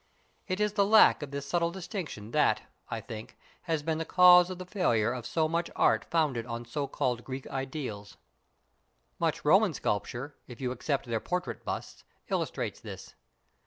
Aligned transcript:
It 0.47 0.59
is 0.59 0.73
the 0.73 0.83
lack 0.83 1.21
of 1.21 1.29
this 1.29 1.45
subtle 1.45 1.69
distinction 1.69 2.31
that, 2.31 2.63
I 2.89 3.01
think, 3.01 3.37
has 3.69 3.83
been 3.83 3.99
the 3.99 4.03
cause 4.03 4.49
of 4.49 4.57
the 4.57 4.65
failure 4.65 5.13
of 5.13 5.27
so 5.27 5.47
much 5.47 5.69
art 5.75 6.05
founded 6.05 6.47
on 6.47 6.65
so 6.65 6.87
called 6.87 7.23
Greek 7.23 7.45
ideals. 7.45 8.17
Much 9.19 9.45
Roman 9.45 9.75
sculpture, 9.75 10.33
if 10.47 10.59
you 10.59 10.71
except 10.71 11.05
their 11.05 11.19
portrait 11.19 11.63
busts, 11.63 12.03
illustrates 12.29 12.79
this. 12.79 13.13